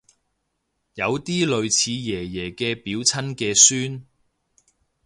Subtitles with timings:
[0.95, 4.07] 有啲類似爺爺嘅表親嘅孫